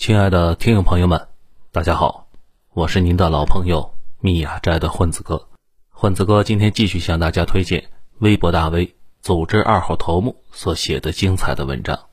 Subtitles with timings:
[0.00, 1.28] 亲爱的听友朋友们，
[1.72, 2.26] 大家好，
[2.72, 5.46] 我是您的老朋友密雅斋的混子哥。
[5.90, 12.06] 混子哥今天继续向大家推荐微博大 V 组织二号头目所写的精彩的文章。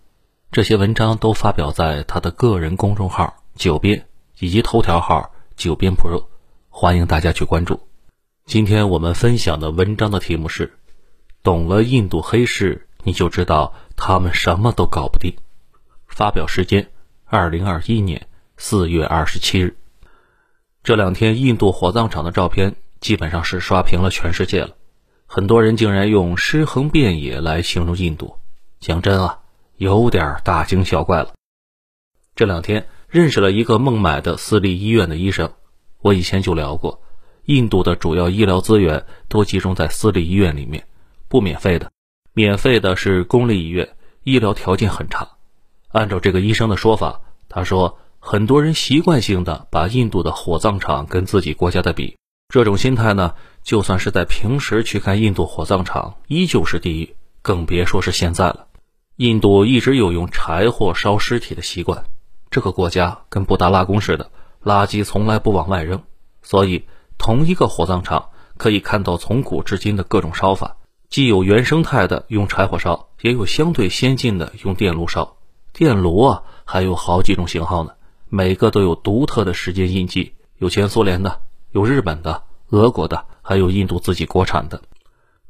[0.52, 4.06] 这些文章都发表在他的个人公众号“九编”
[4.38, 6.26] 以及头条号“九编 Pro”，
[6.70, 7.80] 欢迎大家去关注。
[8.46, 10.78] 今天我们分享的文章的题目是：
[11.42, 15.34] 懂了印度黑市，你就知道他们什么都搞不定。
[16.06, 16.90] 发表时间。
[17.30, 18.26] 二零二一年
[18.56, 19.76] 四月二十七日，
[20.82, 24.70] 这两天印度火葬场的照片基本上是刷屏了全世界了。
[25.26, 28.38] 很多人竟然用“尸横遍野”来形容印度，
[28.80, 29.40] 讲真啊，
[29.76, 31.34] 有点大惊小怪了。
[32.34, 35.52] 这两天认识了一个孟买的私立医院的医生，
[36.00, 37.02] 我以前就聊过，
[37.44, 40.88] 印度的主要医疗资源都集中在私立医院里面，
[41.28, 41.92] 不免费的，
[42.32, 45.28] 免费的是公立医院，医疗条件很差。
[45.98, 52.18] 按照这个医生的说法，他说很多人习惯性的把印度的火葬场跟自己国家的比，
[52.50, 58.68] 这种心态呢，就算是在平时去看印度火葬场，依旧是地狱，更别说是现在了。
[59.16, 62.06] 印度一直有用柴火烧尸体的习惯，
[62.52, 64.30] 这个国家跟布达拉宫似的，
[64.64, 66.04] 垃圾从来不往外扔，
[66.44, 66.84] 所以
[67.18, 70.78] 同一个火葬场可以看到从古至今的各种烧法，
[71.10, 75.37] 既有原生态的用柴火烧，也有相对先进的用电炉烧。
[75.78, 77.92] 电炉啊，还有好几种型号呢，
[78.30, 84.82] 每个都有独特的时间印记，有前苏联的，有日本的、俄国的，还有印度自己国产的。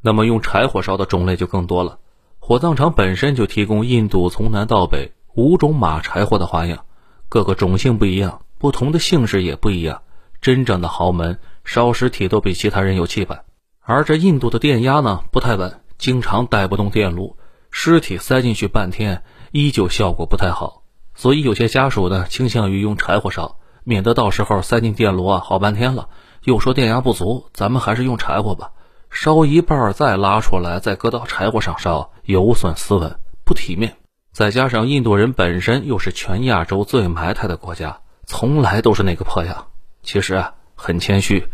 [0.02, 2.00] 那么用柴火烧的种类就更多了。
[2.39, 6.83] 火葬场本身就提供印度从南到北五种马柴火的花样，
[7.30, 10.02] 各个种性不一样，不同的姓氏也不一样。
[10.42, 13.45] 真正的豪门烧尸体都比其他人有气派。
[13.80, 17.38] 而这印度的电压呢不太稳，经常带不动电炉，
[17.72, 19.23] 尸体塞进去半天。
[19.58, 20.84] 依旧效果不太好，
[21.16, 26.10] 所以有些家属呢倾向于用柴火烧，免得到时候塞进电炉啊，好半天了，
[26.44, 28.70] 又说电压不足，咱们还是用柴火吧。
[29.10, 33.96] 烧一半再拉出来，再搁到柴火上烧，有损斯文，不体面。
[34.32, 39.66] 再加上印度人本身又是全亚洲最埋汰的国家，从来都是那个破样。
[40.04, 41.48] 其实啊，很谦虚，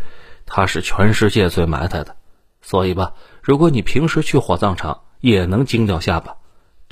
[0.44, 2.16] 他是全世界最埋汰的。
[2.60, 6.36] 所以吧，如果你平时去火葬场，也能惊掉下巴。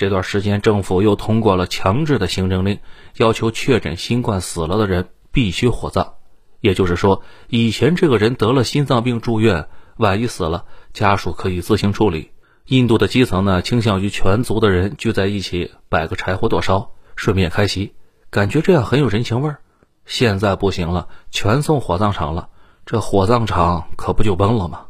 [0.02, 2.80] 这段时间，政府又通过了强制的行政令，
[3.18, 6.14] 要求确诊新冠死了的人必须火葬。
[6.58, 9.68] 也就是说，以前这个人得了心脏病住院，
[9.98, 12.32] 万一死了，家属可以自行处理。
[12.66, 17.92] 印度的基层呢，倾向于全族的人聚在一起，摆个柴火垛烧，顺便开席，
[18.28, 19.60] 感觉这样很有人情味儿。
[20.04, 22.48] 现在不行了，全送火葬场了，
[22.84, 24.86] 这火葬场可不就崩了吗？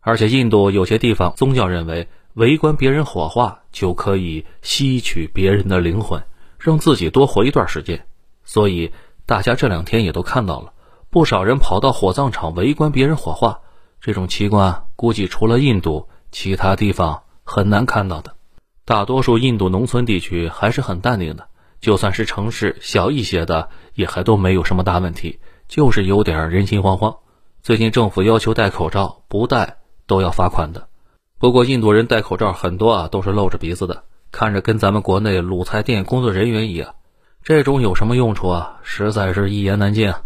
[0.00, 2.08] 而且印度有些地方宗教认为。
[2.36, 6.22] 围观别人火化就可以吸取别人的灵魂，
[6.58, 8.06] 让自己多活一段时间。
[8.42, 8.90] 所以
[9.26, 10.72] 大家这两天也都看到了，
[11.10, 13.60] 不少人跑到火葬场围观别人火化。
[14.00, 18.34] 这种奇观估计除了印度，其他地方很难看到的。
[18.86, 21.46] 大多数印度农村地区还是很淡定的，
[21.78, 25.38] 就算是城市小一些的，也还都没有什么大问题，
[25.68, 27.18] 就是有点人心惶惶。
[27.62, 29.76] 最近政府要求戴口罩，不戴
[30.06, 30.88] 都要罚款的。
[31.38, 36.94] 不过印度人戴口罩很多啊，都是露着鼻子的，看着跟咱们国内卤菜店工作人员一样。
[37.42, 38.78] 这种有什么用处啊？
[38.82, 40.22] 实在是一言难尽啊。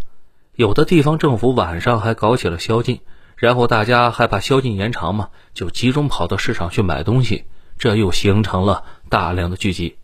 [0.54, 3.00] 有的地方政府晚上还搞起了宵禁，
[3.34, 7.44] 然后大家害怕宵禁延长嘛，就集中跑到市场去买东西，
[7.76, 9.96] 这又形成了大量的聚集。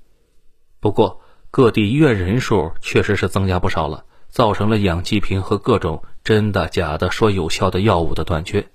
[0.81, 1.21] 不过
[1.53, 8.67] 各地医院人数确实是增加不少了，造成了氧气瓶和各种真的假的说有效的药物的短缺。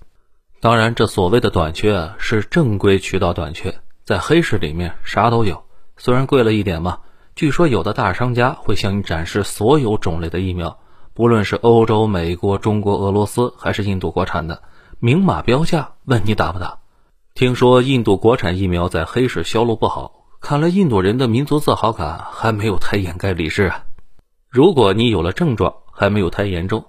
[0.61, 5.63] 当然，这所谓的短缺，是正规渠道短缺，在黑市里面啥都有，
[5.97, 6.99] 虽然贵了一点嘛。
[7.35, 10.77] 据说有的大商家会向你展示所有种类的疫苗，
[11.15, 14.61] 不论是欧洲、美国、中国、俄罗斯还是印度国产的，
[14.99, 16.77] 明码标价，问你打不打？
[17.33, 23.85] 听说印度国产疫苗在黑市销路不好，看来印度人的民族自豪感还没有太掩盖理智啊。
[24.47, 26.85] 如果你有了症状，还没有太严重。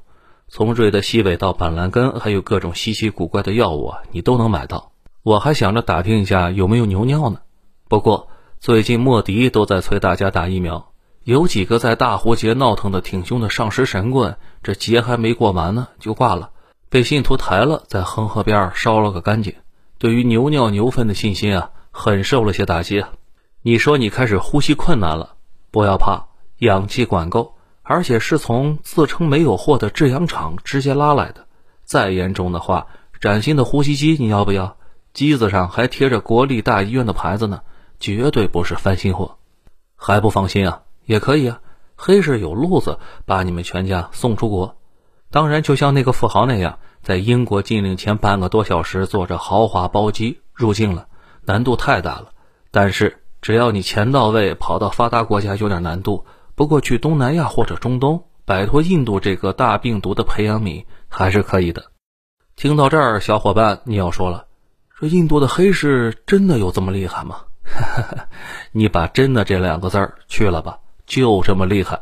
[0.54, 4.92] 从瑞德西韦到板蓝根，还有各种稀奇古怪的药物啊，你都能买到。
[5.22, 7.40] 我还想着打听一下有没有牛尿呢。
[7.88, 8.28] 不过
[8.60, 10.92] 最近莫迪都在催大家打疫苗，
[11.24, 16.50] 有几个在大壶节闹腾的挺凶的上师神棍，这节还没过完呢就挂了，
[16.90, 19.54] 被信徒抬了，在恒河边烧了个干净。
[19.96, 23.02] 对于牛尿牛粪的信心啊，很受了些打击。
[23.62, 25.36] 你说你开始呼吸困难了，
[25.70, 26.26] 不要怕，
[26.58, 27.54] 氧气管够。
[27.92, 31.44] 而且是从自称没有货的制氧厂直接拉来的。
[31.84, 32.86] 再严重的话，
[33.20, 34.78] 崭新的呼吸机你要不要？
[35.12, 37.60] 机子上还贴着国立大医院的牌子呢，
[38.00, 39.36] 绝对不是翻新货。
[39.94, 40.80] 还不放心啊？
[41.04, 41.60] 也可以啊，
[41.94, 44.74] 黑市有路子把你们全家送出国。
[45.30, 51.08] 当然，就像那个富豪那样，在英国禁令前半个多小时坐着豪华包机入境了，
[51.44, 52.28] 难度太大了。
[52.70, 56.24] 但是只要你钱到位，跑到发达国家有点难度，
[56.62, 61.86] 不过去东南亚或者中东，摆脱印度这个大病毒的培养皿还是可以的。
[62.54, 64.46] 听到这儿，小伙伴你要说了，
[65.00, 67.38] 这印度的黑市真的有这么厉害吗？
[68.70, 72.00] 你把“真的”这两个字儿去了吧，就这么厉害。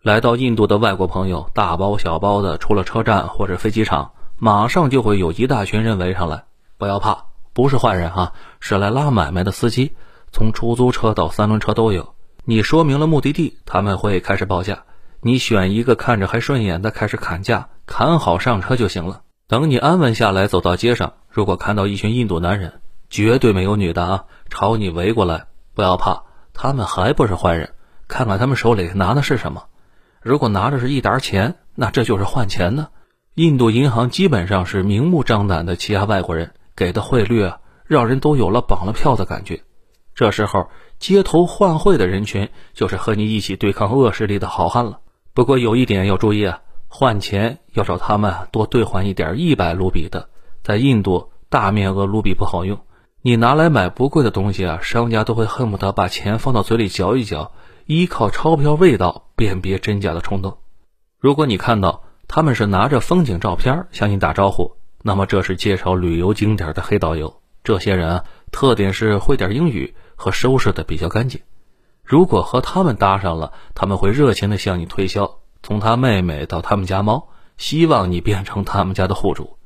[0.00, 6.44] 来到印度的外国朋友，大包小包的出了车站或者飞机场，马上就会有一大群人围上来。
[6.78, 9.94] 不要怕，不是坏人哈，是来拉买卖的司机，
[10.32, 12.14] 从出租车到三轮车都有。
[12.50, 14.84] 你说明了目的地，他们会开始报价，
[15.20, 19.20] 你选一个看着还顺眼的开始砍价，砍好上车就行了。
[19.48, 22.80] 等你安稳下来，走到街上，如果看到一群印度男人，
[23.10, 26.22] 绝对没有女的啊，朝你围过来，不要怕，
[26.54, 27.74] 他们还不是坏人。
[28.06, 29.64] 看看他们手里拿的是什么，
[30.22, 32.88] 如果拿着是一沓钱，那这就是换钱呢。
[33.34, 39.62] 印度银行基本上是明目张胆的欺压外国人，给的汇率啊，让人都有了绑了票的感觉。
[40.14, 40.68] 这时候，
[40.98, 45.00] 街头换汇的人群就是和你一起对抗恶势力的好汉了。
[45.34, 46.60] 不过有一点要注意啊。
[46.90, 50.30] 换钱要找他们多兑换一点一百卢比的，
[50.62, 52.80] 在印度大面额卢比不好用，
[53.20, 57.52] 你拿来买不贵的东西啊，商家都会恨不得把钱放到嘴里嚼一嚼，
[57.84, 60.56] 依靠钞票味道辨别真假的冲动。
[61.20, 64.72] 如果你看到他们是拿着风景照片向你打招呼，
[65.02, 67.42] 那么这是介绍旅游景点的黑导游。
[67.62, 71.40] 这些人特点是会点英语和收拾的比较干净。
[72.02, 75.38] 如果和他们搭上了，他们会热情的向你推销。
[75.62, 79.56] 从他妹妹到他们家猫，希望你变成他们家的户主。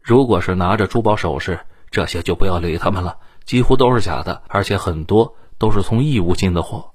[0.00, 1.60] 如果是拿着珠宝首饰，
[1.90, 6.92] 这些就不要理他们了，几乎都是假的，而且很多都是从义乌进的货。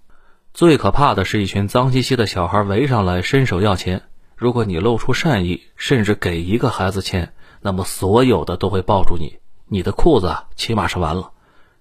[0.54, 4.04] 最可怕的是一群脏兮兮的小孩围上来伸手要钱。
[4.38, 11.32] 如果你露出善意，甚至给一个孩子钱，那么所有的都会抱住你，你的裤子起码是完了。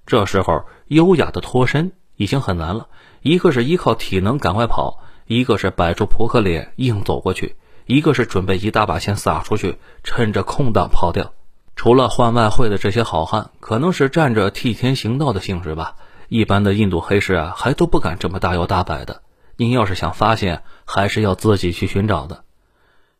[0.06, 2.88] 这时候优雅的脱身已经很难了，
[3.22, 5.00] 一个是依靠体能赶快跑。
[5.26, 7.56] 一个是摆出扑克脸硬走过去，
[7.86, 11.32] 一个是准备一大把钱撒出去，趁着空档跑掉。
[11.76, 15.96] 除了换外汇的这些好汉，可能是占着替天行道的性质吧。
[16.28, 19.22] 一般的印度黑市啊，还都不敢这么大摇大摆的。
[19.56, 22.44] 您要是想发现，还是要自己去寻找的。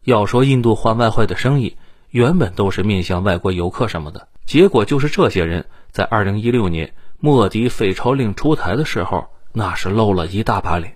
[0.03, 1.79] 要说印度换外汇的生意，
[2.15, 10.95] 原本都是面向外国游客什么的，结果就是这些人在二零一六年莫迪废钞令出台的时候，那是露了一大把脸。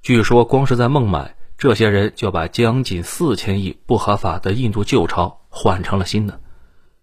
[0.00, 6.38] 据说，光是在孟买，这些人就把将近四千亿不合法的印度旧钞换成了新的。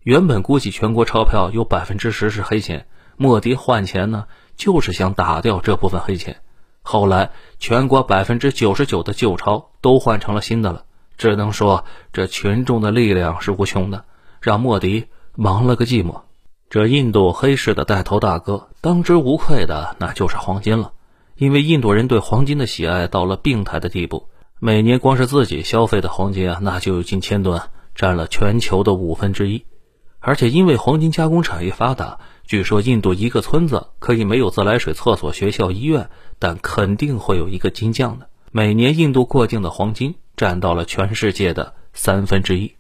[0.04, 2.88] 原本估计全国钞票有百分之十是黑钱，
[3.18, 6.38] 莫迪换钱呢，就是想打掉这部分黑钱。
[6.84, 10.86] 后来，全国百分之九十九的旧钞都换成了新的了。
[11.18, 14.06] 只能说，这群众的力量是无穷的，
[14.40, 15.06] 让莫迪
[15.36, 16.22] 忙了个寂寞。
[16.70, 20.92] 这印度黑市的带头大哥，当之无愧的那就是黄金了。
[21.36, 24.28] 因为印度人对黄金的喜爱到了病态的地步，
[24.60, 27.62] 每年光是自己消费的黄金啊，那就有近千吨，
[27.96, 29.66] 占了全球的五分之一。
[30.20, 36.10] 而且因为黄金加工产业发达，据说印度一个村子可以没有自来水、厕所、学校、医院，
[36.40, 38.30] 但肯定会有一个金匠的。
[38.52, 42.76] 每年印度过境的黄金占到了全世界的三分之一。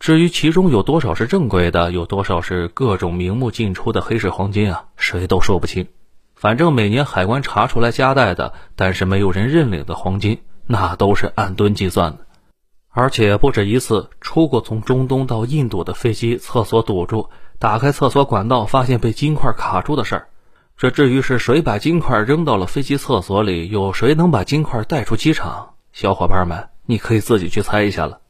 [0.00, 5.86] 至于其中有多少是正规的，有多少是各种名目进出的黑市黄金啊，谁都说不清。
[6.34, 12.26] 反正每年海关查出来夹带的，但是没有人认领的黄金，那都是按吨计算的，
[12.90, 20.28] 而且不止一次出过从中东到印度的飞机厕所堵住，打开厕所管道发现被金块卡住的事儿。
[20.76, 25.74] 这至于是谁把金块扔到了飞机厕所里，有谁能把金块带出机场？
[25.92, 28.20] 小伙伴们，你可以自己去猜一下了。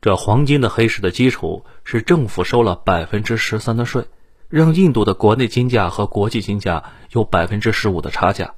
[0.00, 4.06] 这黄金的黑市的基础是政府收了百分之十三的税。
[4.48, 8.54] 让印度的国内金价和国际金价有百分之十五的差价，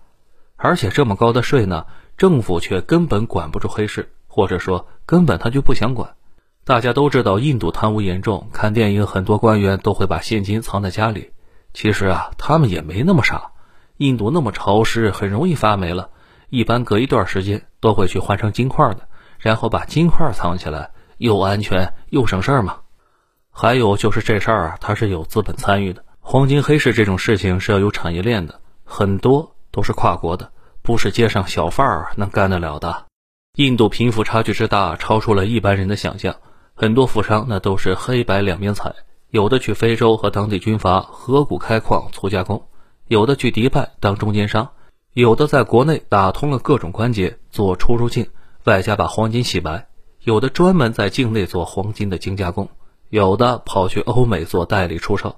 [0.56, 1.85] 而且这么高的税呢，
[2.16, 6.14] 政府却根本管不住黑市，或者说根本他就不想管。
[6.64, 11.32] 大家都知道印度贪污严重，看电影很多官员都会把现金藏在家里。
[11.75, 13.52] 其实啊，他们也没那么傻。
[13.99, 16.09] 印度那么潮湿，很容易发霉了，
[16.49, 19.09] 一般隔一段时间都会去换成金块的，
[19.42, 22.78] 然后把金块藏起来，又安全又省事儿嘛。
[23.50, 26.02] 还有就是这事儿啊，它是有资本参与的。
[26.20, 33.06] 黄金黑市这种事情是要有产业链的，很多都是跨国的，不是街上小贩儿能干得了的。
[33.56, 36.34] 印度贫富差距之大，超出了一般人的想象。
[36.75, 38.94] 很多富商那都是黑白两边踩，
[39.30, 42.64] 有的去非洲和当地军阀合股开矿促加工，
[43.08, 44.70] 有的去迪拜当中间商，
[45.12, 48.26] 有的在国内打通了各种关节做出入境，
[48.64, 49.87] 外加把黄金洗白；
[50.23, 52.66] 有的专门在境内做黄金的精加工；
[53.11, 55.37] 有的跑去欧美做代理出售。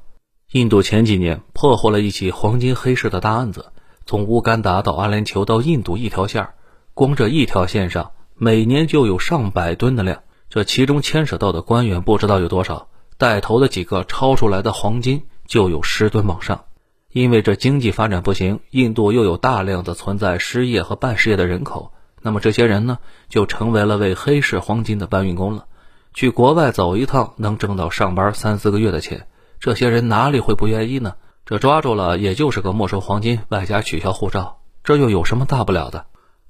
[0.52, 3.72] 印度前几年破获了一起黄金黑市的大案子，
[4.04, 6.50] 从乌干达到阿联酋到印度一条线，
[6.92, 16.66] 光这一条线上每年就有上百吨的量，这其中牵扯到的官员不知道有多少，带头的几个抄出来的黄金就有十吨往上。
[17.10, 21.92] 因为这经济发展不行，印度又有大量的存在失业和半失业的人口，
[22.24, 22.96] 那么这些人呢，
[23.28, 25.66] 就成为了为黑市黄金的搬运工了。
[26.14, 29.26] 去国外走一趟，能挣到上班三四个月的钱，
[29.60, 31.16] 这些人哪里会不愿意呢？
[31.44, 36.06] 这抓住了，也就是个没收黄金，外加取消护照，这又有什么大不了的？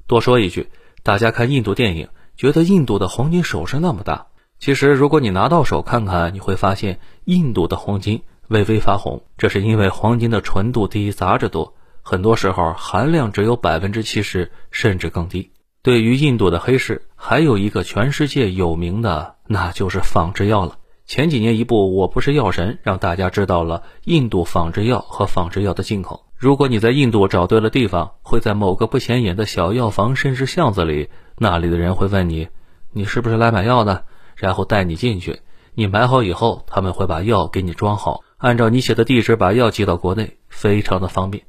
[0.06, 0.70] 多说一句，
[1.02, 4.28] 大家看印度电影，觉得印度的黄金首饰那么大，
[4.60, 8.22] 其实如果你拿到手看看，你会发现印度的黄金。
[8.48, 15.50] 微微发红，这是因为黄金的纯度低，杂质多，很多时候含量只有百分之七十，甚至更低。
[15.84, 20.78] 对于印度的黑市，还有一个全世界有名的，那就是仿制药了。
[21.04, 26.24] 前几年一部《我不是药神》，让大家知道了印度仿制药和仿制药的进口。
[26.38, 32.48] 如果你在印度找对了地方，会在某个不显眼的小药房，甚至巷子里，那里的人会问你
[32.90, 35.40] ：“你是不是来买药的？”然后带你进去。
[35.74, 38.22] 你买好以后，他们会把药给你装好。
[38.38, 41.44] 按照你写的地址把药寄到国内，非常的方便。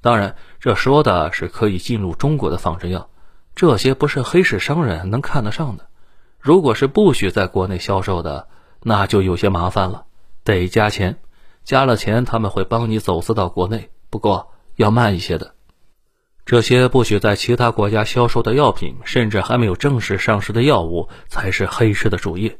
[0.00, 3.08] 当然，这说的是可以进入中国的仿制药，
[3.54, 5.86] 这些不是黑市商人能看得上的。
[6.40, 8.48] 如果是不许在国内销售的，
[8.82, 10.04] 那就有些麻烦了，
[10.42, 11.16] 得加钱。
[11.62, 15.54] 加了钱，他们会帮你走私到国内，不过要慢一些的。
[16.44, 22.58] 这些不许在其他国家销售的药品，甚至还没有正式上市的药物，才是黑市的主业。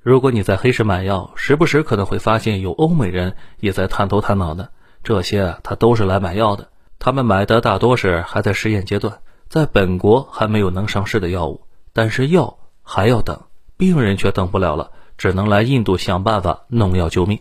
[0.00, 4.70] 如果你在黑市买药，时不时可能会发现有欧美人也在探头探脑的。
[5.02, 11.62] 这些他都是来买药的，他们买的大多是还在实验阶段，在本国还没有能上市的药物。
[11.92, 13.40] 但是药还要等，
[13.76, 17.40] 病人却等不了了，只能来印度想办法弄药救命。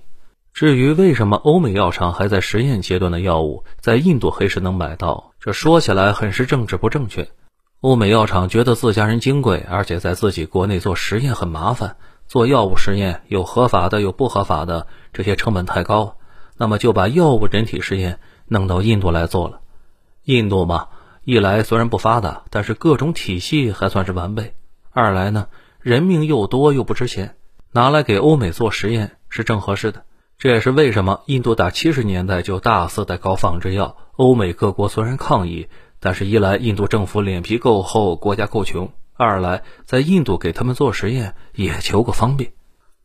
[0.54, 7.28] 至于为什么欧美药厂还在实验阶段的药物在印度黑市能买到，这说起来很是政治不正确。
[7.82, 11.98] 欧美药厂觉得自家人金贵，而且在自己国内做实验很麻烦。
[12.26, 16.16] 做药物实验有合法的，有不合法的，这些成本太高，
[16.58, 19.60] 那么就把药物人体实验弄到印度来做了。
[20.24, 20.88] 印度嘛，
[21.26, 24.54] 一来虽然不发达，但是各种体系还算是完备；
[24.92, 25.48] 二来呢，
[25.82, 27.36] 人命又多又不值钱，
[27.72, 30.04] 拿来给欧美做实验是正合适的。
[30.38, 33.98] 这也是为什么印度打七十年代就大肆在搞仿制药。
[34.18, 35.68] 欧美各国虽然抗议，
[36.00, 38.92] 但是一来印度政府脸皮够厚，国家够穷。
[39.16, 42.52] 二来，在印度给他们做实验也求个方便，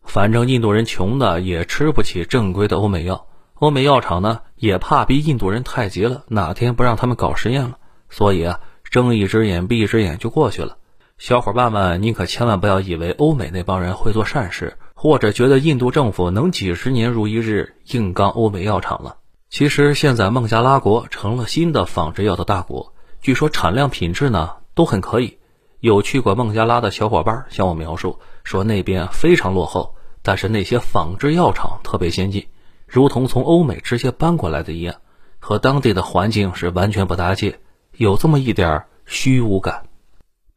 [0.03, 7.79] 反正印度人穷的也吃不起正规的欧美药，欧美药厂呢也怕逼印度人太急了，哪天不让他们搞实验了，
[8.11, 10.77] 所以啊，睁一只眼闭一只眼就过去了。
[11.17, 19.17] 小伙伴们，你可千万不要以为欧美那帮人会做善事，或者觉得印度政府能几十年如一日硬刚欧美药厂了。
[19.49, 25.39] 其实现在孟加拉国成了新的仿制药的大国，据说产量品质呢都很可以。
[25.81, 32.47] 有去过孟加拉的小伙伴向我描述说，那边非常落后，但是那些仿制药厂特别先进，
[32.87, 34.97] 如同从欧美直接搬过来的一样，
[35.39, 37.59] 和当地的环境是完全不搭界，
[38.01, 39.83] 有这么一点虚无感。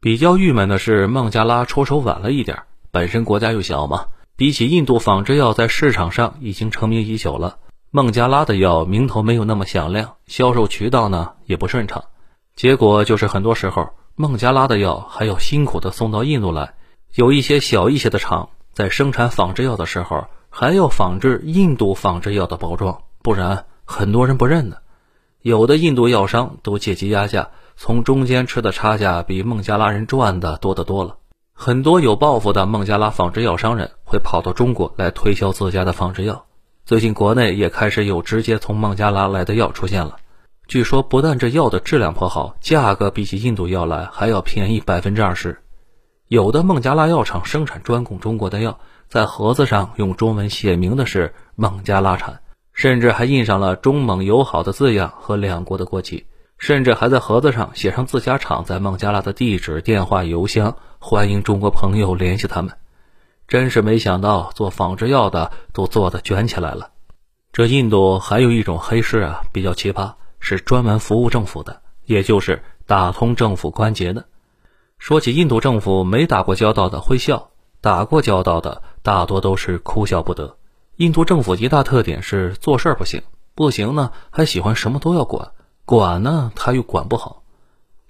[0.00, 7.58] 比较郁闷的是，孟加拉出手晚了一点，本身国家又小嘛，比起印度仿制药在市场上已经成名已久了，
[7.90, 12.04] 孟加拉的药名头没有那么响亮，销售渠道呢也不顺畅，
[12.56, 13.90] 结果就是很多时候。
[14.16, 16.72] 孟加拉的药还要辛苦的送到印度来，
[17.14, 24.80] 有一些小一些的厂在生产仿制药的时候，还要仿制印度仿制药的包装，不然很多人不认的。
[25.44, 31.18] 有的印度药商都借机压价，从中间吃的差价比孟加拉人赚的多得多了。
[31.52, 36.46] 很多有抱负的孟加拉仿制药商人会跑到中国来推销自家的仿制药。
[36.86, 40.16] 最近国内也开始有直接从孟加拉来的药出现了。
[40.66, 45.58] 据说，不但这药的质量颇好，价格比起印度药来还要便宜百分之二十。
[46.26, 52.40] 有的孟加拉药厂生产专供中国的药，在盒子上用中文写明的是孟加拉产，
[52.74, 56.26] 甚至还印上了中蒙友好的字样和两国的国旗，
[56.58, 62.76] 甚至还在盒子上写上自家厂在孟加拉的地址、电话、邮箱，欢迎中国朋友联系他们。
[63.48, 66.90] 真是没想到，做仿制药的都做的卷起来了。
[67.52, 70.12] 这印度还有一种黑市啊，比较奇葩。
[70.46, 74.26] 是专门服务政府的，也就是打通政府关节的。
[74.98, 77.48] 说起印度政府，没打过交道的会笑，
[77.80, 80.58] 打过交道的大多都是哭笑不得。
[80.96, 83.22] 印度政府一大特点是做事不行，
[83.56, 85.50] 不行呢还喜欢什么都要管，
[85.84, 87.42] 管呢他又管不好。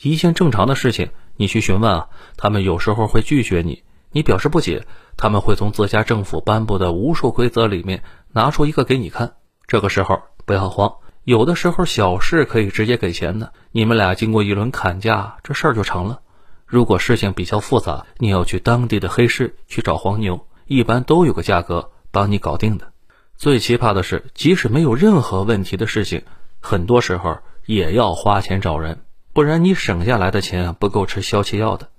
[0.03, 3.83] 一件正常的事情，你去询问啊，他们有时候会拒绝你。
[4.11, 4.87] 你表示不解，
[5.17, 9.35] 他们会从自家政府颁布的无数规则里面拿出一个给你看。
[9.67, 10.93] 这个时候不要慌，
[11.25, 13.51] 有的时候小事可以直接给钱的。
[13.73, 16.21] 你们俩经过一轮砍价，这事儿就成了。
[16.67, 22.91] 如果事情比较复杂，你要去当地的黑市去找黄牛，一般都有个价格帮你搞定的。
[23.37, 26.23] 最奇葩的是，即使没有任何问题的事情，
[26.61, 29.01] 很多时候也要花钱找人，
[29.35, 31.91] 不然你省下来的钱不够吃消气药的。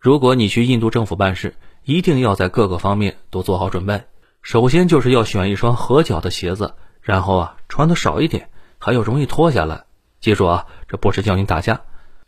[0.00, 4.02] 如果你去印度政府办事，一定要在各个方面都做好准备。
[4.42, 8.48] 首先就是要选一双合脚的鞋子，然后啊穿的少一点，
[8.78, 9.84] 还要容易脱下来。
[10.20, 11.82] 记住啊，这不是叫你打架。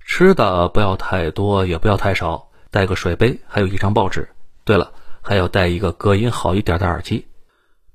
[0.04, 2.48] 吃的不要太多，也不要太少。
[2.70, 4.28] 带个水杯，还有一张报纸。
[4.64, 7.26] 对了，还要带一个隔音好一点的耳机。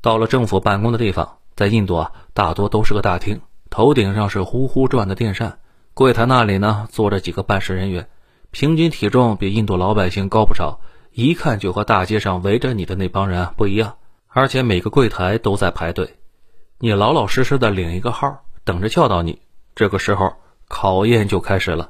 [0.02, 5.60] 到了政府办公的地方，在印度啊，大多都是个大厅，头顶上是呼呼转的电扇。
[5.94, 8.08] 柜台那里呢，坐着几个办事人员，
[8.52, 10.80] 平均体重比印度老百姓高不少，
[11.12, 13.98] 一看就和大街上围着你的那帮人不一样。
[14.28, 16.18] 而且每个柜台都在排队，
[16.80, 19.42] 你老老实实的领一个号，等着叫到你。
[19.74, 20.36] 这个时候，
[20.68, 21.90] 考验就开始了。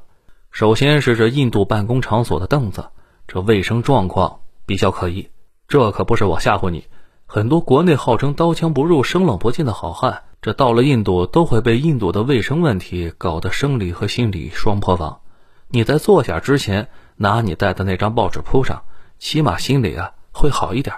[0.50, 2.88] 首先是这印度办公场所的凳子，
[3.26, 5.30] 这卫生状况比较可疑。
[5.66, 6.84] 这可不是我吓唬你，
[7.24, 15.20] 很多国内号称刀枪不入、生冷不进的好汉，这到了印度都会被印度的卫生问题搞得生理和心理双破防。
[15.68, 18.82] 你在坐下之前，拿你带的那张报纸铺上，
[19.18, 20.94] 起码心里啊会好一点。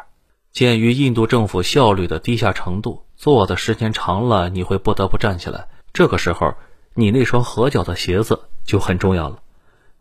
[0.52, 5.68] 鉴于印度政府效率的低下程度，坐的时间长了，你会不得不站起来。
[5.92, 6.54] 这个时候，
[6.94, 9.38] 你那双合脚的鞋子就很重要了。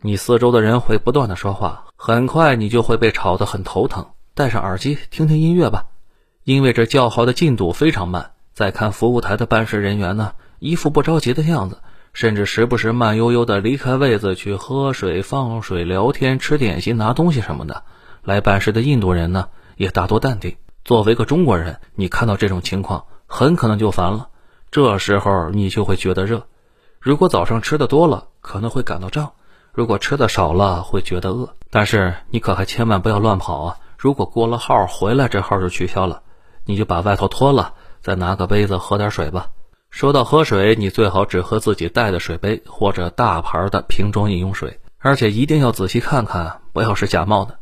[0.00, 4.06] 你四周的人会不断的说话，很快你就会被吵得很头疼。
[4.32, 5.84] 戴上耳机听听音乐吧，
[6.44, 8.30] 因为这叫号的进度非常慢。
[8.54, 11.82] 再看服务台的办事人员呢，一副不着急的样子，
[12.14, 17.82] 甚至时不时慢悠悠的离开位子去喝水、放水、聊天、吃点心、拿东西什么的。
[18.24, 20.56] 来办事的印度人呢，也大多淡定。
[20.86, 24.30] 作为个中国人，你看到这种情况，很可能就烦了。
[24.70, 26.46] 这时候你就会觉得热。
[26.98, 29.32] 如果早上吃的多了，可能会感到胀。
[29.72, 33.76] 如果吃的少了会觉得饿，但是你可还千万不要乱跑啊！
[33.96, 36.22] 如果过了号回来，这号就取消了，
[36.64, 39.48] 你就把外套脱了，再拿个杯子喝点水吧。
[39.90, 47.56] 说到喝水，你最好只喝自己带的水杯或者大牌的瓶装饮用水，而且一定要仔细看看，不要是假冒的。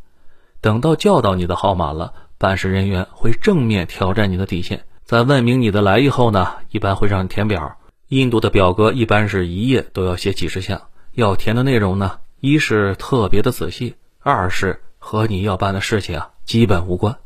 [0.60, 7.76] 等到叫到你的号码了，办事人员会正面挑战你的底线，在问明你的来意后呢，一般会让你填表。
[8.08, 10.80] 印度的表格一般是一页都要写几十项。
[11.18, 17.16] 要填的内容呢，一是特别的仔细，二是和你要办的事情啊基本无关。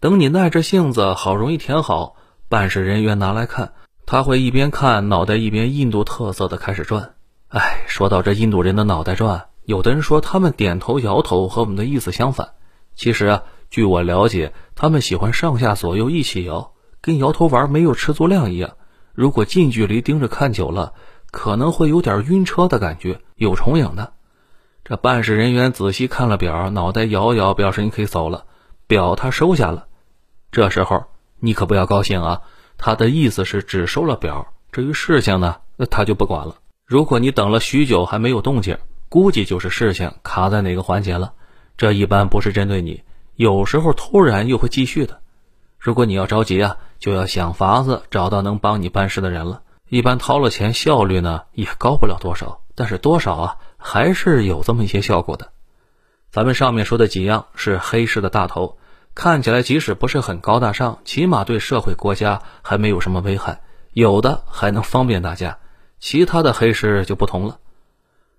[0.00, 2.16] 等你耐着性子，好容易填好，
[2.48, 3.72] 办事人员拿来看，
[4.04, 7.14] 他会一边看脑袋一边印度特色的开始转。
[7.46, 12.54] 哎，说到这印度人的脑袋转，有的人说他们点头摇头和我们的意思相反。
[12.96, 18.72] 其实啊，据我了解，他们喜欢上下左右一起摇，跟摇头丸没有吃足量一样。
[19.14, 20.94] 如果近距离盯着看久了。
[21.30, 24.12] 可能会有点晕车的感觉，有重影的。
[24.84, 28.44] 这办事人员仔细看了表，脑袋摇摇，表示你可以走了。
[28.86, 29.86] 表他收下了。
[30.50, 31.04] 这时候
[31.38, 32.40] 你可不要高兴啊，
[32.76, 35.56] 他的意思是只收了表，至于事情呢，
[35.90, 36.56] 他就不管了。
[36.86, 38.76] 如果你等了许久还没有动静，
[39.08, 41.34] 估计就是事情卡在哪个环节了。
[41.76, 43.04] 这一般不是针对你，
[43.36, 45.20] 有时候突然又会继续的。
[45.78, 49.62] 如果你要着急啊，就要想法子找到能帮你办事的人了。
[49.90, 55.50] 一般掏了钱，效率呢也高不了多少，但是多少啊还是有这么一些效果的。
[56.30, 58.78] 咱们上面说的几样是黑市的大头，
[59.16, 65.58] 看起来即使不是很高大上，起码对社会国家还没有什么危害，有的还能方便大家。
[65.98, 67.58] 其他的黑市就不同了，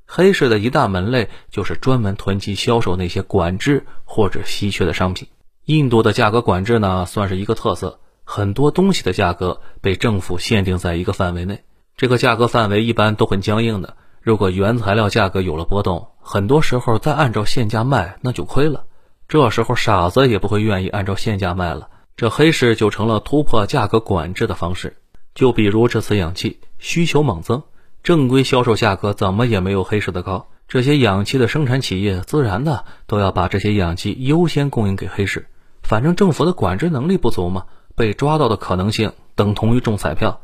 [0.05, 5.27] 黑市的一大门类就是专门囤积销售那些管制或者稀缺的商品。
[5.65, 7.99] 印度的价格管制呢算是一个特色。
[8.33, 11.65] 很多东西的价格被政府限定在一个范围内，
[11.97, 13.97] 这个价格范围一般都很僵硬的。
[14.21, 18.85] 如果原材料价格有了波动，很多时候再按照现价卖，那就亏了。
[19.27, 24.95] 这时候傻子也不会愿意按照现价卖了，这黑市就成了突破价格管制的方式。
[25.35, 27.63] 就比如这次氧气需求猛增，
[28.01, 35.47] 正规销售价格怎么也没有黑市的高，这些氧气的生产企业自然的都要把这些氧气优先供应给黑市，
[35.83, 37.65] 反正政府的管制能力不足嘛。
[38.01, 40.39] 被抓到的可能性等同于中彩票，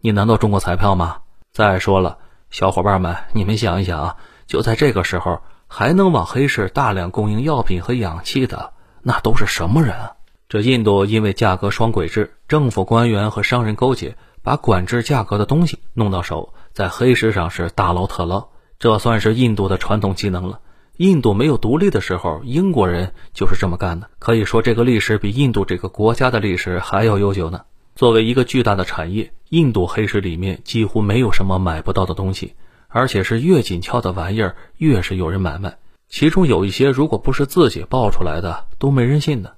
[0.00, 1.18] 你难道中过彩票吗？
[1.52, 2.18] 再说了，
[2.50, 4.16] 小伙伴们，你们想一想啊，
[4.48, 10.14] 就在这个时候还能往黑市大量供应药品和氧气的，那都是什么人啊？
[10.48, 18.48] 这印度因为价格双轨制，政府官员和商人勾结，把管制价格的东西弄到手，在黑市上是大捞特捞，
[18.80, 20.58] 这算是印度的传统技能了。
[20.96, 24.08] 印度没有独立的时候，英国人就是这么干的。
[24.18, 27.62] 可以说，这个历史比印度这个国家的历史还要悠久呢。
[27.94, 32.54] 作为一个巨大的产业，印度黑市里面几乎没有什么买不到的东西，
[32.88, 35.76] 而且是越紧俏的玩意儿越是有人买卖。
[36.08, 39.56] 其中有一些，如果不是自己爆出来的，都没人信的。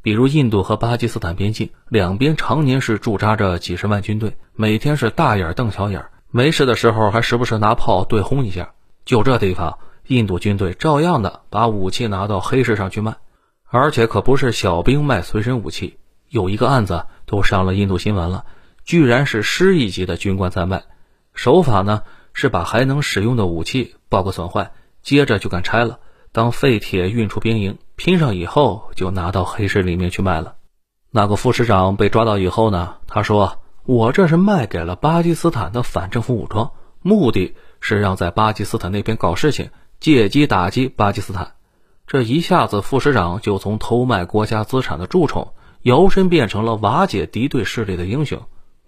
[0.00, 8.72] 比如印度和巴基斯坦边境两边常年是驻扎着几十万军队，每天是大眼瞪小眼，没事的时候还时不时拿炮对轰一下。
[9.04, 9.78] 就这地方。
[10.08, 13.16] 印度军队照样的把武器拿到黑市上去卖，
[13.66, 15.98] 而且可不是小兵卖随身武器。
[16.30, 18.46] 有一个案子都上了印度新闻了，
[18.84, 20.82] 居然是师一级的军官在卖。
[21.34, 25.98] 手法呢是把还能使用的武器报个损坏，接着就敢拆了，
[26.32, 30.54] 当废铁运出兵营，拼上以后就拿到黑市里面去卖了。
[31.10, 36.70] 那个副师长被抓到以后呢，他说：“我这是卖给了巴基斯坦的反政府武装，
[37.02, 39.68] 目的是让在巴基斯坦那边搞事情。”
[40.00, 41.54] 借机打击巴基斯坦，
[42.06, 48.40] 这一下子副师长就从偷卖国家资产的蛀虫，摇身变成了瓦解敌对势力的英雄。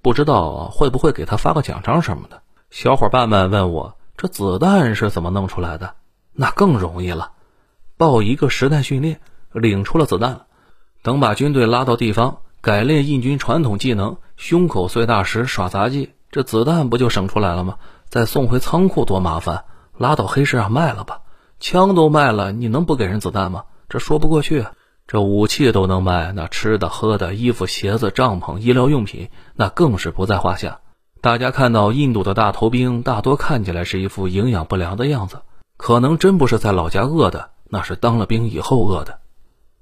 [0.03, 2.43] 不知道会不会给他发个奖章什么的？
[2.71, 5.95] 小伙伴们问我，这子弹是怎么弄出来的？
[6.33, 7.33] 那更容易了，
[7.97, 9.21] 报一个实弹训练，
[9.53, 10.43] 领出了子弹，
[11.03, 17.77] 等把军队拉到地方，改练印军传统技能，胸口碎大石耍杂技，这子弹不就省出来了吗？
[18.09, 19.65] 再送回仓库多麻烦。
[20.01, 21.21] 拉到黑市上卖了吧，
[21.61, 23.65] 枪都卖了，你能不给人子弹吗？
[23.87, 24.65] 这说不过去。
[25.07, 30.79] 这武器都能卖，那吃的、喝的、衣服、鞋子、帐篷、医疗用品，那更是不在话下。
[31.21, 35.43] 大家看到印度的大头兵，大多看起来是一副营养不良的样子，
[35.77, 39.19] 可能真不是在老家饿的，那是当了兵以后饿的。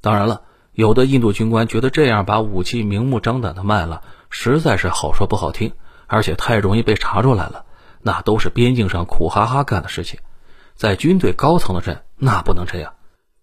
[0.00, 5.70] 当然了，有的印度军官觉得这样把武器明目张胆的卖了，实在是好说不好听，
[6.08, 7.66] 而且太容易被查出来了。
[8.02, 10.20] 那都是边境上苦哈哈干的事情，
[10.74, 12.94] 在军队高层的阵那不能这样。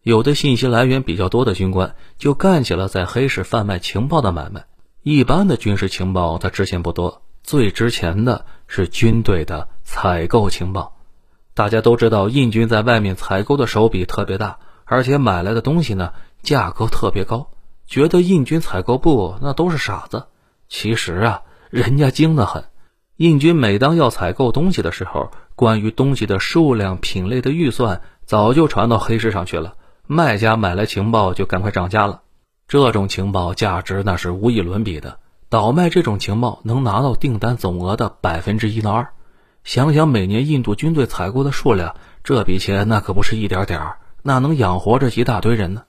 [0.01, 4.65] 有的信息来源比较多的军官就干起了在黑市贩卖情报的买卖。
[5.01, 10.97] 一般的军事情报它值钱不多，最值钱的是军队的采购情报。
[11.53, 16.13] 大家都知道，印军在外面采购的手笔特别大，而且买来的东西呢
[16.43, 17.49] 价格特别高，
[17.87, 20.25] 觉得印军采购部那都是傻子。
[20.67, 22.65] 其实啊，人家精得很。
[23.17, 29.75] 印军每当要采购东西的时候，关于东西的数量、品类的预算早就传到黑市上去了。
[30.05, 32.23] 卖家买来情报就赶快涨价了。
[32.67, 35.19] 这种情报价值那是无以伦比的。
[35.47, 39.07] 倒卖这种情报能拿到订单总额的百分之一到二。
[39.63, 45.83] 想想每年印度军队采购的数量，这笔钱那可不是一点点儿，那能养活着一大堆人呢。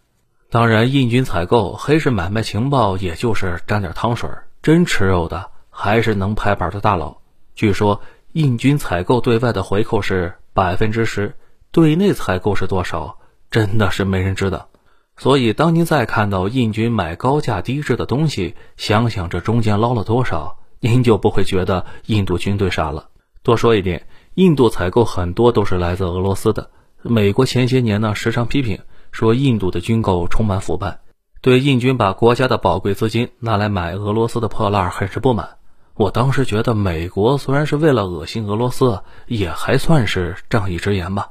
[0.48, 4.30] 当然，印军采购黑市买卖情报，也就是沾点汤水。
[4.62, 5.50] 真吃肉的。
[5.78, 7.18] 还是能拍板的大佬。
[7.54, 8.00] 据说
[8.32, 11.34] 印军采购对外的回扣是百分之十，
[11.70, 13.18] 对内采购是多少，
[13.50, 14.70] 真的是没人知道。
[15.18, 23.08] 所以，当您再看到印军买高价低质的东西，想想这中间捞了多少，您就不会觉得印度军队傻了。
[23.42, 26.70] 多说一点，印度采购很多都是来自俄罗斯的。
[27.02, 28.78] 美国前些年呢，时常批评
[29.12, 31.00] 说印度的军购充满腐败，
[31.42, 35.50] 对印军把国家的宝贵资金拿来买俄罗斯的破烂很是不满。
[35.96, 41.30] 我当时觉得，美国虽然是为了恶心俄罗斯，也还算是仗义直言吧。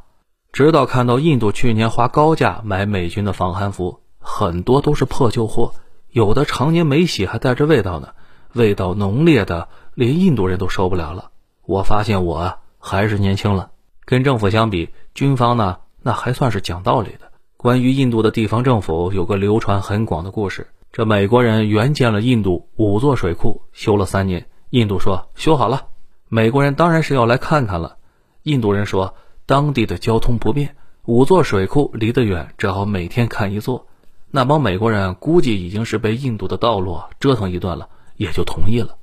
[0.52, 5.74] 直到看到印度去年花高价买美军的防寒服，很多都是破旧货，
[6.10, 8.10] 有的常年没洗还带着味道呢，
[8.54, 11.30] 味道浓烈的连印度人都受不了了。
[11.68, 13.70] 我发现我还是年轻了，
[14.04, 17.32] 跟政府相比，军方呢那还算是讲道理的。
[17.56, 24.48] 关于印度的地方政府，有个流传很广的故事：这美国人援建了印度五座水库，修了三年。
[24.70, 25.88] 印度说修好了，
[26.28, 27.98] 美国人当然是要来看看了。
[28.44, 30.76] 印度人说当地的交通不便，
[31.06, 33.88] 五座水库离得远，只好每天看一座。
[34.32, 38.98] 那帮美国人估计已经是被印度的道路折腾一顿了，也就同意了。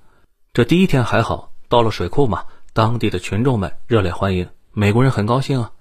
[0.52, 2.44] 这第一天还好，到了水库嘛，
[2.74, 5.72] 当地的群众们热烈欢迎，美国人很高兴啊。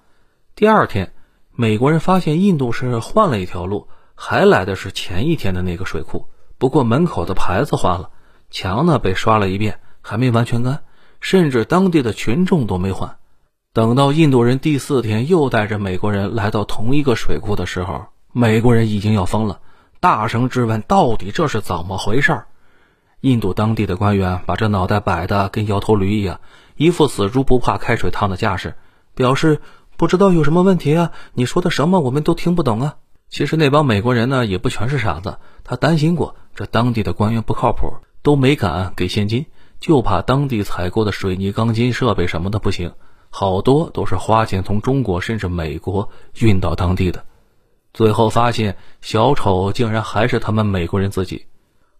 [0.56, 1.12] 第二天，
[1.52, 8.12] 美国人发现印度是换了一条路，还来的是前一天的那个水库，不过门口的牌子换了。
[8.52, 10.84] 墙呢被刷了一遍，还没完全干，
[11.20, 13.16] 甚至当地的群众都没换。
[13.74, 19.62] 等到印度人第四天又带着美国人来到同一个水库的时候，美国人已经要疯了，
[20.02, 22.44] 大声质问：“到底这是怎么回事？”
[23.22, 26.42] 印度当地的官员把这脑袋摆得跟摇头驴一样，
[26.76, 28.76] 一副死猪不怕开水烫的架势，
[29.16, 29.62] 表示
[29.96, 31.12] 不知道有什么问题啊？
[31.34, 32.96] 你说的什么我们都听不懂啊！
[33.30, 37.94] 其实那帮美国人呢也不全是傻子，他担心过这当地的官员不靠谱。
[38.22, 39.46] 都没敢给现金，
[39.80, 42.94] 就怕当地采购的水泥、钢筋设备什么的不行，
[43.30, 47.26] 好多都是花钱从中国甚至美国运到当地的。
[47.94, 51.46] 最后发现，小丑竟然还是他们美国人自己。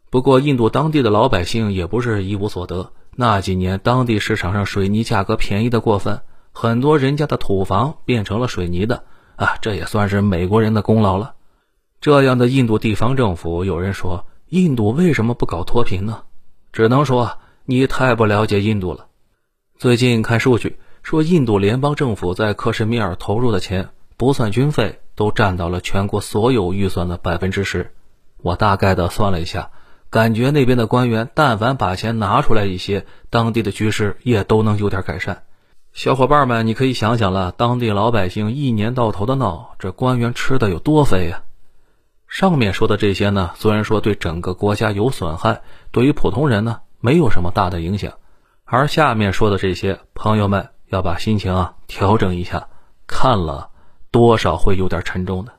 [0.10, 2.92] 不过，印度当地的老百姓也不是一无所得。
[3.16, 9.04] 那几年，当地市场上水泥价格便宜的过分，很多人家的土房变成了水泥的
[9.36, 11.34] 啊，这也算是美国人的功劳了。
[12.00, 16.24] 这样的印度地方政府，有人说，印度为什么不搞脱贫呢？
[16.74, 19.06] 只能说你太不了解印度了。
[19.78, 27.94] 最近看数据说，印度联邦政府在克什米尔投入的钱，不算军费，都占到了全国所有预算的百分之十。
[28.42, 29.72] 我大概的算了一下。
[30.10, 35.44] 感觉那边的官员，但凡把钱拿出来一些，当地的局势也都能有点改善。
[35.94, 41.44] 小伙伴们，你可以想想了，当地老百姓一年到头的闹，这官员吃的有多肥呀？
[42.32, 48.14] 上面说的这些呢，虽然说对整个国家有损害，对于普通人呢，没有什么大的影响。
[48.64, 52.70] 而下面说的这些，朋友们要把心情啊调整一下，
[53.06, 53.72] 看了
[54.12, 55.52] 多少会有点沉重的。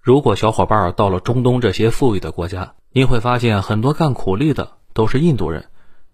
[0.00, 5.64] 如果小伙伴到了中东这些富裕的国家，你会发现很多干苦力的都是印度人，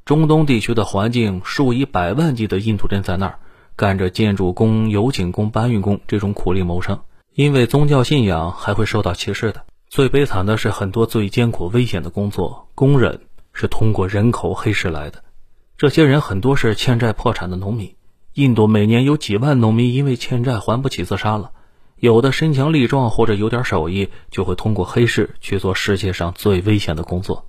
[0.06, 3.40] 中东地区的环境，数以百万计的印度人在那儿
[3.76, 6.98] 干着建筑工、油井工、搬运工这种苦力谋生。
[7.36, 9.66] 因为宗教信仰还会受到歧视的。
[9.90, 13.20] 最悲惨的是，很多最艰苦危险的工作，工人
[13.52, 15.22] 是通过人口黑市来的。
[15.76, 17.94] 这些人很多是欠债破产的农民。
[18.32, 21.50] 印度每年有几万农民因为欠债还不起自杀了。
[21.96, 27.44] 有的身强力壮或者有点手艺，就会通过黑市去做世界上最危险的工作；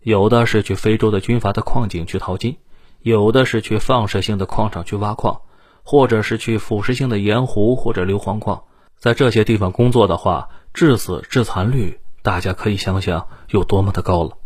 [0.00, 2.54] 有的是去非洲的军阀的矿井去淘金；
[3.02, 5.42] 有的是去放射性的矿场去挖矿，
[5.82, 8.62] 或者是去腐蚀性的盐湖或者硫磺矿。
[9.06, 14.36] 在这些地方工作的话，致死致残率大家可以想想有多么的高了。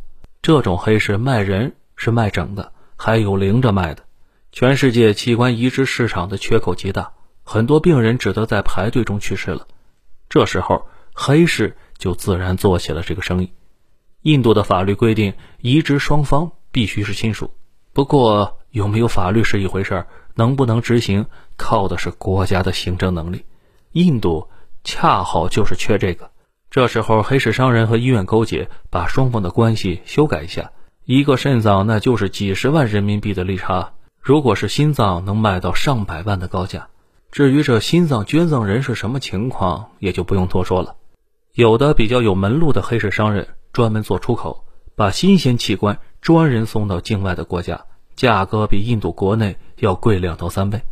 [0.42, 4.02] 这种黑市卖人是卖整的，还有零着卖的。
[4.52, 7.12] 全世界器官移植市场的缺口极大。
[7.42, 9.66] 很多病人只得在排队中去世了，
[10.28, 13.54] 这时候黑市就自然做起了这个生意。
[14.20, 17.50] 印度的法律规定，移植双方必须是亲属。
[17.94, 21.24] 不过有没有法律是一回事儿，能不能执行，
[21.56, 23.46] 靠的是国家的行政能力。
[23.92, 24.48] 印度
[24.84, 26.30] 恰好就是缺这个。
[26.70, 30.70] 这时候黑市商人和医院勾结，把双方的关系修改一下。
[31.04, 36.88] 一个肾脏那就是几十万人民币的利差，如果是心脏，能卖到上百万的高价。
[37.32, 40.94] 至于这心脏捐赠人是什么情况，也就不用多说了。
[41.54, 50.82] 有的比较有门路的黑市商人，专门做出口，把新鲜器官专人送到境外的国家，价格比印度国内要贵两到三倍。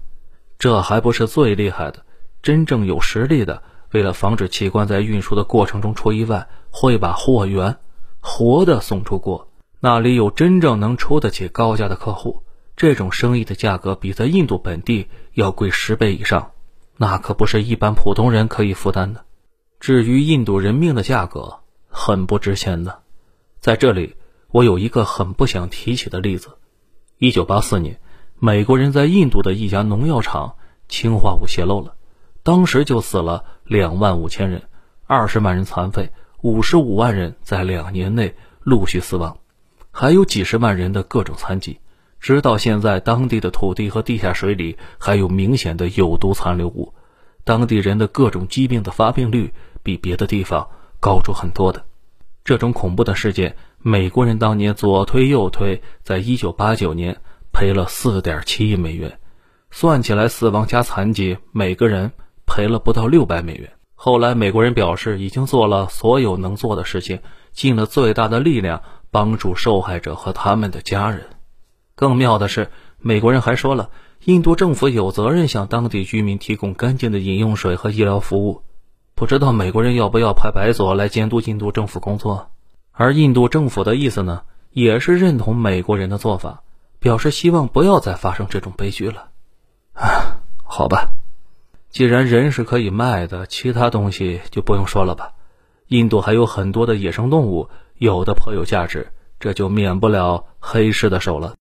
[0.59, 2.05] 这还不是最厉害的，
[2.43, 7.77] 真正有实力的，为了防止器官在运输的过程中出意外，会把货源
[8.21, 9.49] 活的送出国，
[9.81, 12.43] 那里有真正能出得起高价的客户。
[12.77, 16.53] 这种生意的价格比在印度本地要贵十倍以上，
[16.97, 19.25] 那可不是一般普通人可以负担的。
[19.81, 23.01] 至于印度人命的价格，很不值钱的。
[23.59, 24.15] 在这里，
[24.53, 26.51] 我有一个很不想提起的例子：
[27.19, 27.99] 一九八四年，
[28.39, 30.55] 美国人在印度的一家农药厂
[30.89, 31.95] 氢化物泄漏了，
[32.49, 34.63] 当时就死了两万五千人，
[35.07, 39.37] 二十万人残废，五十五万人在两年内陆续死亡，
[39.91, 41.79] 还有几十万人的各种残疾。
[42.21, 46.95] 直到现在，当地的土地和地下水里还有明显的有毒残留物，
[47.45, 50.67] 当地人的各种疾病的发病率比别的地方
[51.01, 51.85] 高出很多的。
[52.47, 57.15] 这种恐怖的事件，美国人当年左推右推，在一九八九年
[57.53, 59.19] 赔了四点七亿美元，
[59.71, 62.11] 算起来死亡加残疾，每个人
[62.49, 63.71] 赔了不到六百美元。
[63.95, 67.21] 后来美国人表示，已经做了所有能做的事情，
[67.53, 71.27] 尽了最大的力量帮助受害者和他们的家人。
[71.95, 73.91] 更妙的是，美国人还说了，
[74.25, 78.63] 印度政府有责任向当地居民提供干净的饮用水和医疗服务。
[79.15, 82.51] 不知道美国人要不要派白左来监督印度政府工作？
[82.93, 86.63] 而印度政府的意思呢，也是认同美国人的做法，
[87.01, 89.31] 表示希望不要再发生这种悲剧了。
[89.95, 91.11] 啊，好吧，
[91.91, 95.33] 既然人是可以卖的，其他东西就不用说了吧。
[95.87, 101.55] 印度还有很多的野生动物，有的颇有价值，这就免不了黑市的手了。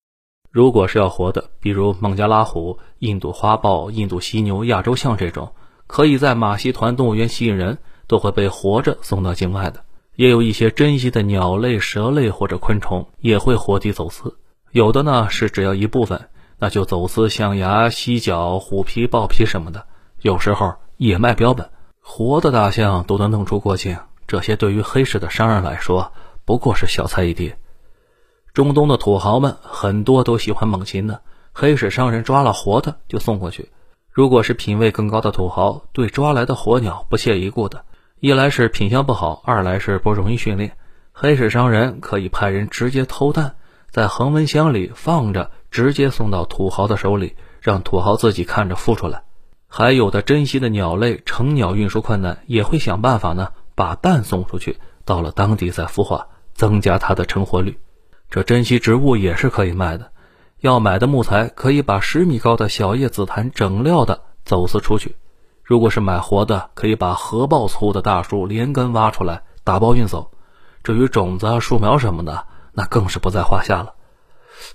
[0.51, 5.53] 如果是要活的，比如孟加拉虎、印度花豹、印度犀牛、亚洲象这种，
[5.87, 9.83] 可以在马戏团动物园吸引人，都会被活着送到境外的。
[10.15, 14.35] 也有一些珍稀的鸟类、蛇类或者昆虫，也会活体走私。
[14.71, 19.85] 有的呢是只要一部分，那就走私象牙、犀角、虎皮、豹皮什么的。
[20.21, 21.69] 有时候也卖标本，
[22.01, 23.97] 活的大象都能弄出国境。
[24.25, 26.11] 这些对于黑市的商人来说，
[26.43, 27.57] 不过是小菜一碟。
[28.53, 31.21] 中东的土豪们很多都喜欢猛禽的，
[31.53, 33.71] 黑市商人抓了活的就送过去。
[34.11, 37.85] 如果是品味更高的土豪，对抓来的活鸟不屑一顾的，
[38.19, 40.75] 一来是品相不好，二来是不容易训练。
[41.13, 43.55] 黑市商人可以派人直接偷蛋，
[43.91, 49.23] 在恒温箱里放着，直接送到土豪的手里，让土豪自己看着孵出来。
[49.67, 57.77] 还有的珍稀的鸟类，成鸟运输困难，也会想办法呢，把蛋送出去，到了当地再孵化，增加它的成活率。
[58.29, 60.11] 这珍稀植物也是可以卖的。
[60.61, 65.11] 要买的木材可以把十米高的小叶紫檀整料的走私出去；
[65.63, 70.31] 如果是买活的，可以把核爆粗的大树连根挖出来打包运走。
[70.83, 73.93] 至于种子、树苗什么的，那更是不在话下了。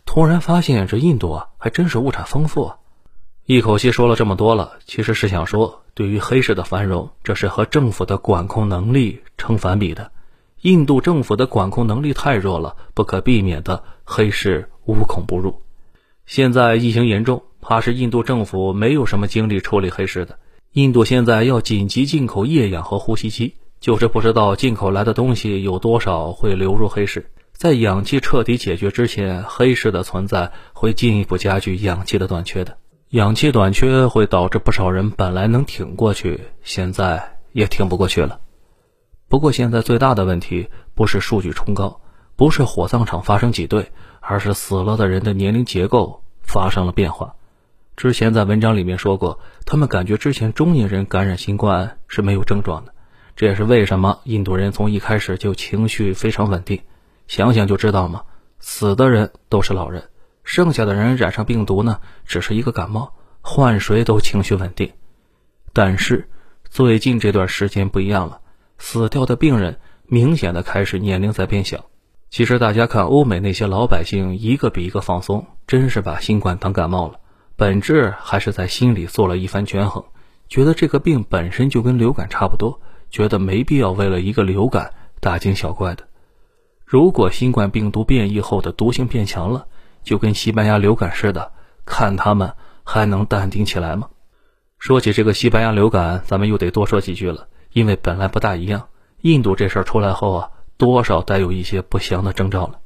[0.04, 2.76] 突然发现这印度啊，还真是物产丰富啊！
[3.44, 10.12] 一口气说了这么多了，其实是想说，对于黑市的繁荣，这是和政府的管控能力成反比的。
[10.60, 15.60] 印度政府的管控能力太弱了，不可避免的黑市无孔不入。
[16.24, 20.38] 现在疫情严重，怕是印度政府没有什么精力处理黑市的。
[20.74, 27.28] 印度现在要紧急进口液氧和呼吸机，就是不知道进口来的东西有多少会流入黑市。
[27.52, 32.78] 在氧气彻底解决之前，黑市的存在会进一步加剧氧气的短缺的。
[33.12, 38.40] 氧气短缺会导致不少人本来能挺过去，现在也挺不过去了。
[39.28, 42.00] 不过现在最大的问题不是数据冲高，
[42.36, 43.92] 不是火葬场发生挤兑。
[44.24, 47.34] 而是死了的人的年龄结构发生了变化。
[47.96, 52.94] 之前在文章里面说过，他们感觉之前中年人感染新冠是没有症状的，
[53.34, 56.80] 这也是为什么印度人从一开始就情绪非常稳定。
[57.26, 58.22] 想想就知道嘛，
[58.60, 60.04] 死的人都是老人，
[60.44, 64.92] 剩下的人染上病毒呢，只是一个感冒，换谁都情绪稳定。
[65.72, 66.28] 但是
[66.68, 68.40] 最近这段时间不一样了，
[68.78, 71.86] 死掉的病人明显的开始年龄在变小。
[72.30, 77.20] 其实大家看，欧美那些老百姓一个比一个放松，真是把新冠当感冒了。
[77.56, 80.02] 本质还是在心里做了一番权衡，
[80.48, 86.08] 觉得这个病本身就跟流感差不多，觉得没必要为了一个流感大惊小怪的。
[86.84, 89.66] 如果新冠病毒变异后的毒性变强了，
[90.02, 91.52] 就跟西班牙流感似的，
[91.84, 94.08] 看他们还能淡定起来吗？
[94.78, 98.88] 说起这个西班牙流感，咱们又得多说几句了，因为本来不大一样。
[99.20, 100.50] 印度这事儿出来后啊。
[100.78, 102.80] 多少带有一些不祥的征兆了。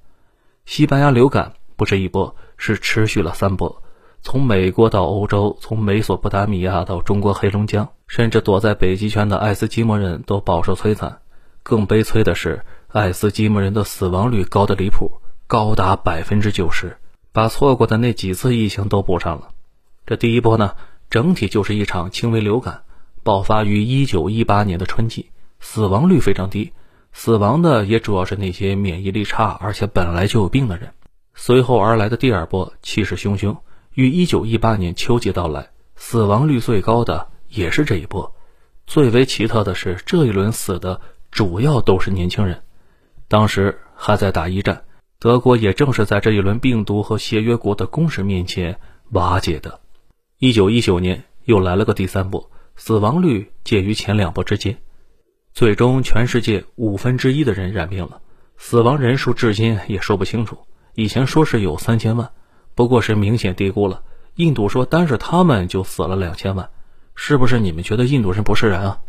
[0.66, 3.82] 西班牙流感不是一波，是持续了三波，
[4.20, 11.20] 从美国到欧洲，从美索不达米亚到中国黑龙江，甚至躲在北极圈的爱斯基摩人都饱受摧残。
[11.62, 15.10] 更悲催的是，爱斯基摩人的死亡率高的离谱，
[15.46, 16.98] 高达百分之九十，
[17.36, 19.50] 把错过的那几次疫情都补上了。
[20.06, 20.74] 这第一波呢，
[21.10, 22.84] 整体就是一场轻微流感，
[23.22, 25.28] 爆发于一九一八年的春季，
[25.60, 26.72] 死亡率非常低。
[27.12, 30.94] 死亡的也主要是那些免疫力差而且本来就有病的人。
[31.34, 33.58] 随后而来的第二波气势汹汹，
[33.92, 38.34] 于1918年秋季到来，死亡率最高的也是这一波。
[38.86, 42.62] 最为奇特的是，这一轮死的主要都是年轻人。
[43.28, 44.84] 当时还在打一战，
[45.26, 48.78] 德国也正是在这一轮病毒和协约国的攻势面前
[49.10, 49.80] 瓦解的。
[50.38, 54.78] 1919年又来了个第三波，死亡率介于前两波之间。
[55.52, 58.20] 最终，全世界五分之一的人染病了，
[58.56, 60.58] 死亡人数至今也说不清楚。
[60.94, 62.30] 以前说是有三千万，
[62.76, 64.04] 不过是明显低估了。
[64.36, 66.70] 印度说单是他们就死了两千万，
[67.16, 69.00] 是不是你们觉得印度人不是人啊？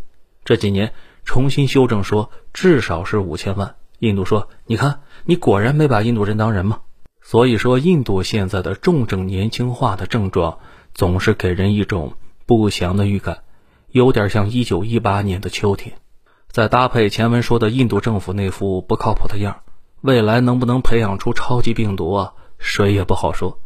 [0.44, 0.92] 这几年
[1.24, 6.82] 重新修正说至少是五千万，印度说你看你果然没把印度人当人吗？
[7.22, 10.60] 所以说，印度现在的重症年轻化的症状
[10.94, 12.14] 总是给人一种
[12.46, 13.40] 不祥的预感，
[13.90, 15.98] 有点像一九一八年的秋天。
[16.50, 19.58] 再搭配前文说的印度政府那副不靠谱的样
[20.00, 22.34] 未来能不能培养出超级病毒啊？
[22.60, 23.60] 谁也不好说。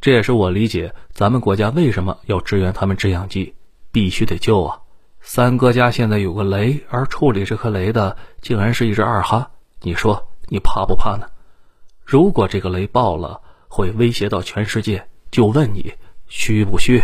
[0.00, 3.54] 这也是我理解咱们国家为什么要支援他们制氧机，
[3.90, 4.80] 必须得救啊！
[5.20, 11.26] 三哥家现在有个雷，而处理这颗雷的竟然是一只二哈，你说你怕不怕呢？
[12.04, 15.94] 如果这个雷爆了，会威胁到全世界，就问你
[16.26, 17.02] 虚不虚？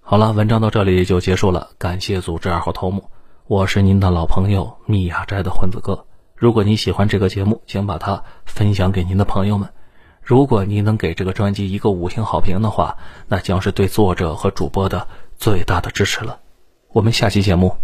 [0.00, 3.10] 好了，文章到这里就结束了，感谢组织二号头目。
[3.46, 6.06] 我是您的老朋友密雅斋的混子哥。
[6.34, 9.68] 如果你喜欢这个节目，请把它分享给您的朋友们。
[10.22, 12.96] 如果您能给这个专辑一个五星好评的话，
[13.26, 15.06] 那将是对作者和主播的
[15.36, 16.40] 最大的支持了。
[16.92, 17.76] 我们下期节目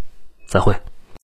[0.46, 0.74] 再会。